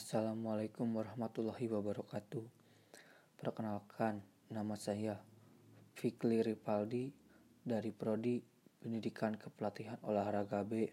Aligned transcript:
Assalamualaikum 0.00 0.96
warahmatullahi 0.96 1.68
wabarakatuh. 1.68 2.40
Perkenalkan, 3.36 4.24
nama 4.48 4.72
saya 4.72 5.20
Fikli 5.92 6.40
Ripaldi 6.40 7.12
dari 7.60 7.92
Prodi 7.92 8.40
Pendidikan 8.80 9.36
Kepelatihan 9.36 10.00
Olahraga 10.08 10.64
B. 10.64 10.88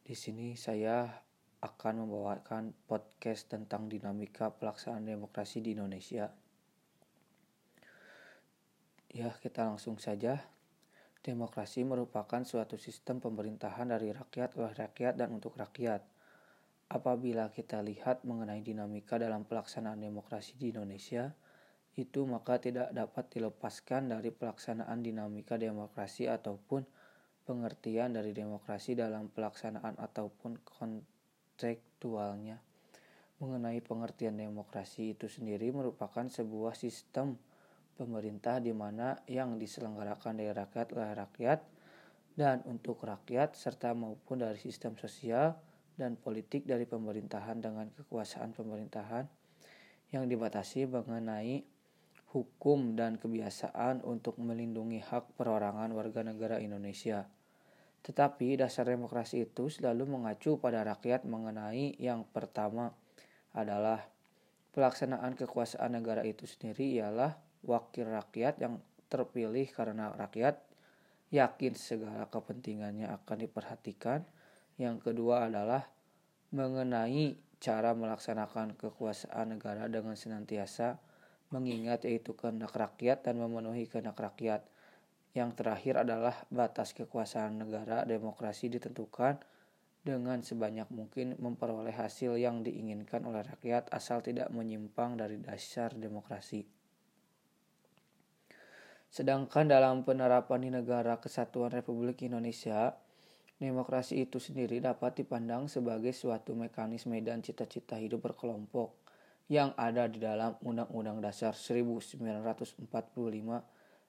Di 0.00 0.16
sini 0.16 0.56
saya 0.56 1.04
akan 1.60 2.08
membawakan 2.08 2.72
podcast 2.88 3.52
tentang 3.52 3.92
dinamika 3.92 4.56
pelaksanaan 4.56 5.04
demokrasi 5.04 5.60
di 5.60 5.76
Indonesia. 5.76 6.32
Ya, 9.12 9.36
kita 9.36 9.68
langsung 9.68 10.00
saja. 10.00 10.40
Demokrasi 11.20 11.84
merupakan 11.84 12.40
suatu 12.40 12.80
sistem 12.80 13.20
pemerintahan 13.20 13.92
dari 13.92 14.16
rakyat 14.16 14.56
oleh 14.56 14.72
rakyat 14.72 15.20
dan 15.20 15.36
untuk 15.36 15.60
rakyat 15.60 16.19
Apabila 16.90 17.54
kita 17.54 17.86
lihat 17.86 18.26
mengenai 18.26 18.66
dinamika 18.66 19.14
dalam 19.14 19.46
pelaksanaan 19.46 20.02
demokrasi 20.02 20.58
di 20.58 20.74
Indonesia, 20.74 21.30
itu 21.94 22.26
maka 22.26 22.58
tidak 22.58 22.90
dapat 22.90 23.30
dilepaskan 23.30 24.10
dari 24.10 24.34
pelaksanaan 24.34 24.98
dinamika 24.98 25.54
demokrasi 25.54 26.26
ataupun 26.26 26.82
pengertian 27.46 28.10
dari 28.10 28.34
demokrasi 28.34 28.98
dalam 28.98 29.30
pelaksanaan 29.30 30.02
ataupun 30.02 30.58
kontekstualnya. 30.66 32.58
Mengenai 33.38 33.78
pengertian 33.86 34.34
demokrasi 34.34 35.14
itu 35.14 35.30
sendiri 35.30 35.70
merupakan 35.70 36.26
sebuah 36.26 36.74
sistem 36.74 37.38
pemerintah 37.94 38.58
di 38.58 38.74
mana 38.74 39.14
yang 39.30 39.62
diselenggarakan 39.62 40.42
dari 40.42 40.50
rakyat 40.50 40.88
oleh 40.98 41.14
rakyat 41.14 41.60
dan 42.34 42.66
untuk 42.66 42.98
rakyat 43.06 43.54
serta 43.54 43.94
maupun 43.94 44.42
dari 44.42 44.58
sistem 44.58 44.98
sosial 44.98 45.69
dan 46.00 46.16
politik 46.16 46.64
dari 46.64 46.88
pemerintahan 46.88 47.60
dengan 47.60 47.92
kekuasaan 47.92 48.56
pemerintahan 48.56 49.28
yang 50.16 50.24
dibatasi 50.24 50.88
mengenai 50.88 51.60
hukum 52.32 52.96
dan 52.96 53.20
kebiasaan 53.20 54.00
untuk 54.00 54.40
melindungi 54.40 55.04
hak 55.04 55.36
perorangan 55.36 55.92
warga 55.92 56.24
negara 56.24 56.56
Indonesia. 56.56 57.28
Tetapi 58.00 58.56
dasar 58.56 58.88
demokrasi 58.88 59.44
itu 59.44 59.68
selalu 59.68 60.08
mengacu 60.08 60.56
pada 60.56 60.80
rakyat 60.80 61.28
mengenai 61.28 62.00
yang 62.00 62.24
pertama 62.24 62.96
adalah 63.52 64.00
pelaksanaan 64.72 65.36
kekuasaan 65.36 66.00
negara 66.00 66.24
itu 66.24 66.48
sendiri 66.48 66.96
ialah 66.96 67.36
wakil 67.66 68.08
rakyat 68.08 68.62
yang 68.62 68.80
terpilih 69.10 69.66
karena 69.74 70.14
rakyat 70.14 70.62
yakin 71.34 71.74
segala 71.74 72.30
kepentingannya 72.30 73.10
akan 73.10 73.36
diperhatikan 73.42 74.22
yang 74.80 74.96
kedua 74.96 75.52
adalah 75.52 75.84
mengenai 76.56 77.36
cara 77.60 77.92
melaksanakan 77.92 78.80
kekuasaan 78.80 79.52
negara 79.52 79.84
dengan 79.92 80.16
senantiasa 80.16 80.96
mengingat 81.52 82.08
yaitu 82.08 82.32
kehendak 82.32 82.72
rakyat 82.72 83.26
dan 83.26 83.36
memenuhi 83.36 83.84
kehendak 83.84 84.16
rakyat. 84.16 84.64
Yang 85.36 85.62
terakhir 85.62 85.94
adalah 86.02 86.34
batas 86.50 86.90
kekuasaan 86.96 87.60
negara 87.60 88.02
demokrasi 88.08 88.66
ditentukan 88.72 89.38
dengan 90.00 90.40
sebanyak 90.40 90.88
mungkin 90.88 91.36
memperoleh 91.36 91.92
hasil 91.92 92.40
yang 92.40 92.64
diinginkan 92.64 93.22
oleh 93.28 93.44
rakyat 93.44 93.92
asal 93.92 94.24
tidak 94.24 94.48
menyimpang 94.48 95.20
dari 95.20 95.36
dasar 95.38 95.92
demokrasi. 95.92 96.64
Sedangkan 99.10 99.66
dalam 99.68 100.06
penerapan 100.06 100.66
di 100.66 100.70
negara 100.72 101.18
kesatuan 101.18 101.74
Republik 101.74 102.22
Indonesia, 102.24 102.94
Demokrasi 103.60 104.24
itu 104.24 104.40
sendiri 104.40 104.80
dapat 104.80 105.20
dipandang 105.20 105.68
sebagai 105.68 106.16
suatu 106.16 106.56
mekanisme 106.56 107.12
dan 107.20 107.44
cita-cita 107.44 108.00
hidup 108.00 108.32
berkelompok 108.32 108.96
yang 109.52 109.76
ada 109.76 110.08
di 110.08 110.16
dalam 110.16 110.56
Undang-Undang 110.64 111.20
Dasar 111.20 111.52
1945 111.52 112.88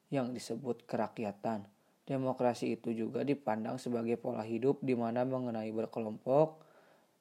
yang 0.07 0.31
disebut 0.31 0.87
kerakyatan. 0.87 1.67
Demokrasi 2.07 2.79
itu 2.79 2.95
juga 2.95 3.27
dipandang 3.27 3.75
sebagai 3.75 4.15
pola 4.15 4.47
hidup 4.47 4.79
di 4.79 4.95
mana 4.95 5.27
mengenai 5.27 5.67
berkelompok 5.75 6.63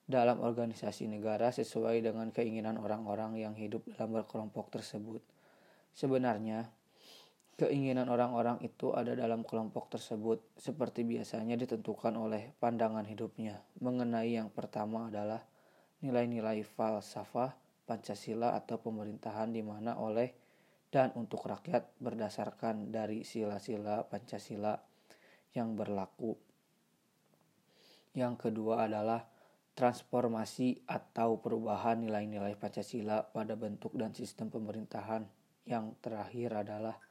dalam 0.07 0.39
organisasi 0.39 1.11
negara 1.11 1.51
sesuai 1.51 1.99
dengan 2.03 2.31
keinginan 2.31 2.79
orang-orang 2.79 3.43
yang 3.43 3.59
hidup 3.59 3.83
dalam 3.91 4.23
berkelompok 4.23 4.71
tersebut. 4.71 5.23
Sebenarnya, 5.99 6.71
Keinginan 7.61 8.09
orang-orang 8.09 8.57
itu 8.65 8.97
ada 8.97 9.13
dalam 9.13 9.45
kelompok 9.45 9.93
tersebut, 9.93 10.41
seperti 10.57 11.05
biasanya 11.05 11.61
ditentukan 11.61 12.17
oleh 12.17 12.57
pandangan 12.57 13.05
hidupnya. 13.05 13.61
Mengenai 13.85 14.33
yang 14.33 14.49
pertama 14.49 15.13
adalah 15.13 15.45
nilai-nilai 16.01 16.65
falsafah 16.65 17.53
Pancasila 17.85 18.57
atau 18.57 18.81
pemerintahan 18.81 19.53
di 19.53 19.61
mana 19.61 20.01
oleh 20.01 20.33
dan 20.89 21.13
untuk 21.21 21.45
rakyat 21.45 22.01
berdasarkan 22.01 22.89
dari 22.89 23.29
sila-sila 23.29 24.09
Pancasila 24.09 24.81
yang 25.53 25.77
berlaku. 25.77 26.33
Yang 28.17 28.49
kedua 28.49 28.89
adalah 28.89 29.21
transformasi 29.77 30.89
atau 30.89 31.37
perubahan 31.45 32.09
nilai-nilai 32.09 32.57
Pancasila 32.57 33.21
pada 33.21 33.53
bentuk 33.53 33.93
dan 33.93 34.17
sistem 34.17 34.49
pemerintahan. 34.49 35.29
Yang 35.69 36.01
terakhir 36.01 36.57
adalah 36.57 37.10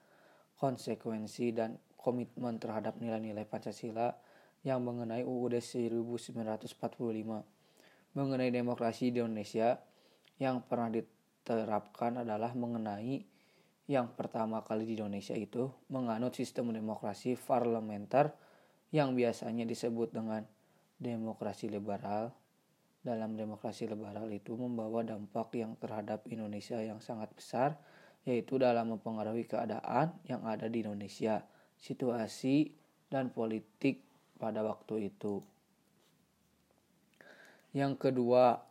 konsekuensi 0.59 1.55
dan 1.55 1.79
komitmen 1.95 2.59
terhadap 2.59 2.99
nilai-nilai 2.99 3.47
Pancasila 3.47 4.11
yang 4.67 4.83
mengenai 4.83 5.23
UUD 5.23 5.55
1945 5.63 6.59
mengenai 8.13 8.51
demokrasi 8.51 9.15
di 9.15 9.23
Indonesia 9.23 9.79
yang 10.35 10.59
pernah 10.67 10.91
diterapkan 10.91 12.27
adalah 12.27 12.51
mengenai 12.51 13.23
yang 13.89 14.13
pertama 14.13 14.61
kali 14.61 14.85
di 14.85 14.99
Indonesia 14.99 15.33
itu 15.33 15.71
menganut 15.89 16.37
sistem 16.37 16.69
demokrasi 16.69 17.33
parlementer 17.39 18.35
yang 18.93 19.17
biasanya 19.17 19.65
disebut 19.65 20.13
dengan 20.13 20.45
demokrasi 21.01 21.73
liberal. 21.73 22.29
Dalam 22.99 23.33
demokrasi 23.39 23.87
liberal 23.87 24.27
itu 24.29 24.53
membawa 24.59 25.01
dampak 25.01 25.55
yang 25.55 25.73
terhadap 25.79 26.27
Indonesia 26.29 26.77
yang 26.83 26.99
sangat 26.99 27.31
besar 27.33 27.79
yaitu 28.27 28.59
dalam 28.59 28.95
mempengaruhi 28.95 29.47
keadaan 29.47 30.15
yang 30.27 30.43
ada 30.43 30.67
di 30.67 30.83
Indonesia, 30.83 31.43
situasi 31.79 32.71
dan 33.07 33.31
politik 33.31 34.03
pada 34.39 34.63
waktu 34.63 35.11
itu. 35.11 35.43
Yang 37.75 38.09
kedua 38.09 38.65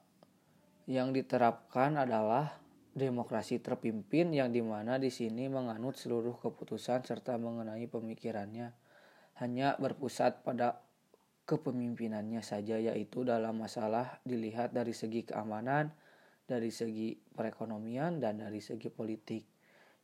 yang 0.88 1.12
diterapkan 1.12 2.00
adalah 2.00 2.58
demokrasi 2.98 3.62
terpimpin 3.62 4.34
yang 4.34 4.50
di 4.50 4.64
mana 4.64 4.98
di 4.98 5.12
sini 5.12 5.46
menganut 5.46 5.94
seluruh 5.94 6.34
keputusan 6.42 7.06
serta 7.06 7.38
mengenai 7.38 7.86
pemikirannya 7.86 8.74
hanya 9.38 9.78
berpusat 9.78 10.42
pada 10.42 10.82
kepemimpinannya 11.46 12.42
saja 12.42 12.76
yaitu 12.76 13.22
dalam 13.22 13.62
masalah 13.62 14.18
dilihat 14.26 14.74
dari 14.74 14.92
segi 14.92 15.24
keamanan, 15.24 15.94
dari 16.48 16.72
segi 16.72 17.12
perekonomian 17.12 18.16
dan 18.16 18.40
dari 18.40 18.64
segi 18.64 18.88
politik. 18.88 19.44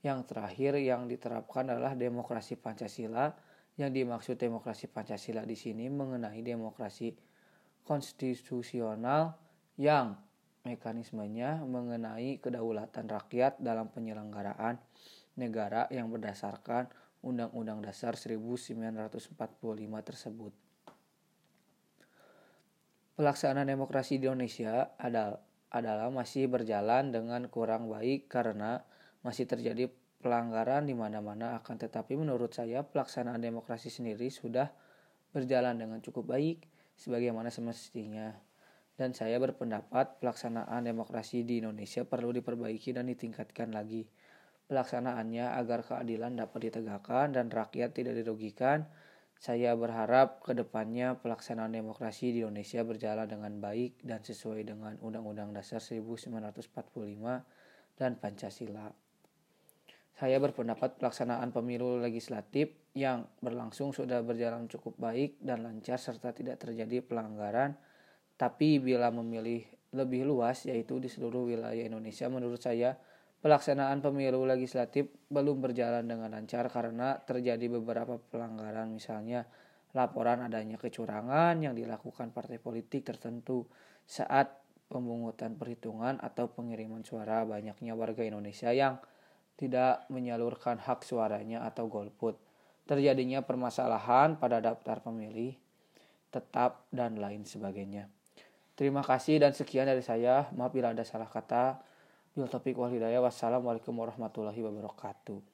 Yang 0.05 0.29
terakhir 0.29 0.77
yang 0.77 1.09
diterapkan 1.09 1.73
adalah 1.73 1.97
demokrasi 1.97 2.61
Pancasila. 2.61 3.33
Yang 3.81 3.91
dimaksud 4.05 4.37
demokrasi 4.37 4.93
Pancasila 4.93 5.43
di 5.49 5.57
sini 5.57 5.89
mengenai 5.89 6.45
demokrasi 6.45 7.17
konstitusional 7.83 9.35
yang 9.81 10.15
mekanismenya 10.63 11.65
mengenai 11.65 12.39
kedaulatan 12.39 13.09
rakyat 13.09 13.59
dalam 13.59 13.91
penyelenggaraan 13.91 14.79
negara 15.37 15.91
yang 15.91 16.09
berdasarkan 16.09 16.89
Undang-Undang 17.25 17.85
Dasar 17.85 18.15
1945 18.15 19.35
tersebut. 20.05 20.53
Pelaksanaan 23.15 23.69
demokrasi 23.69 24.19
di 24.19 24.27
Indonesia 24.27 24.93
adalah 24.99 25.39
adalah 25.75 26.07
masih 26.15 26.47
berjalan 26.47 27.11
dengan 27.11 27.51
kurang 27.51 27.91
baik 27.91 28.31
karena 28.31 28.87
masih 29.27 29.51
terjadi 29.51 29.91
pelanggaran 30.23 30.87
di 30.87 30.95
mana-mana 30.95 31.59
akan 31.59 31.77
tetapi 31.83 32.15
menurut 32.15 32.55
saya 32.55 32.87
pelaksanaan 32.87 33.43
demokrasi 33.43 33.91
sendiri 33.91 34.31
sudah 34.31 34.71
berjalan 35.35 35.75
dengan 35.75 35.99
cukup 35.99 36.31
baik 36.31 36.63
sebagaimana 36.95 37.51
semestinya. 37.51 38.31
Dan 38.95 39.11
saya 39.11 39.43
berpendapat 39.43 40.23
pelaksanaan 40.23 40.87
demokrasi 40.87 41.43
di 41.43 41.59
Indonesia 41.59 42.07
perlu 42.07 42.31
diperbaiki 42.31 42.95
dan 42.95 43.11
ditingkatkan 43.11 43.75
lagi. 43.75 44.07
Pelaksanaannya 44.71 45.59
agar 45.59 45.83
keadilan 45.83 46.39
dapat 46.39 46.71
ditegakkan 46.71 47.35
dan 47.35 47.51
rakyat 47.51 47.91
tidak 47.91 48.15
dirugikan 48.15 48.87
saya 49.39 49.77
berharap 49.77 50.41
ke 50.41 50.57
depannya 50.57 51.21
pelaksanaan 51.21 51.75
demokrasi 51.75 52.33
di 52.33 52.41
Indonesia 52.41 52.81
berjalan 52.81 53.29
dengan 53.29 53.53
baik 53.61 54.01
dan 54.01 54.25
sesuai 54.25 54.65
dengan 54.65 54.97
Undang-Undang 55.03 55.53
Dasar 55.53 55.85
1945 55.85 56.65
dan 57.99 58.17
Pancasila. 58.17 58.89
Saya 60.15 60.39
berpendapat 60.39 61.03
pelaksanaan 61.03 61.51
pemilu 61.51 61.99
legislatif 61.99 62.71
yang 62.95 63.27
berlangsung 63.43 63.91
sudah 63.91 64.23
berjalan 64.23 64.71
cukup 64.71 64.95
baik 64.95 65.43
dan 65.43 65.67
lancar 65.67 65.99
serta 65.99 66.31
tidak 66.31 66.63
terjadi 66.63 67.03
pelanggaran. 67.03 67.75
Tapi 68.39 68.79
bila 68.79 69.11
memilih 69.11 69.67
lebih 69.95 70.27
luas 70.27 70.67
yaitu 70.67 71.03
di 71.03 71.11
seluruh 71.11 71.51
wilayah 71.51 71.83
Indonesia 71.83 72.27
menurut 72.31 72.63
saya 72.63 72.95
pelaksanaan 73.45 74.01
pemilu 74.01 74.49
legislatif 74.49 75.13
belum 75.29 75.61
berjalan 75.61 76.09
dengan 76.09 76.33
lancar 76.33 76.65
karena 76.73 77.21
terjadi 77.29 77.69
beberapa 77.77 78.17
pelanggaran 78.33 78.89
misalnya 78.89 79.45
laporan 79.93 80.49
adanya 80.49 80.81
kecurangan 80.81 81.61
yang 81.61 81.77
dilakukan 81.77 82.33
partai 82.33 82.57
politik 82.57 83.05
tertentu 83.05 83.69
saat 84.09 84.65
pemungutan 84.89 85.61
perhitungan 85.61 86.17
atau 86.25 86.49
pengiriman 86.57 87.05
suara 87.05 87.45
banyaknya 87.45 87.93
warga 87.93 88.25
Indonesia 88.25 88.73
yang 88.73 88.97
tidak 89.61 90.09
menyalurkan 90.09 90.81
hak 90.81 91.05
suaranya 91.05 91.69
atau 91.69 91.85
golput 91.93 92.41
terjadinya 92.89 93.45
permasalahan 93.45 94.41
pada 94.41 94.65
daftar 94.65 95.05
pemilih 95.05 95.53
tetap 96.33 96.89
dan 96.91 97.21
lain 97.21 97.45
sebagainya. 97.45 98.09
Terima 98.75 99.07
kasih 99.07 99.39
dan 99.39 99.55
sekian 99.55 99.87
dari 99.87 100.03
saya. 100.03 100.51
Maaf 100.57 100.75
bila 100.75 100.91
ada 100.91 101.07
salah 101.07 101.31
kata. 101.31 101.79
Bil 102.35 102.51
topik 102.51 102.75
wal 102.75 102.91
hidayah. 102.91 103.23
Wassalamualaikum 103.23 103.95
warahmatullahi 103.95 104.59
wabarakatuh. 104.59 105.54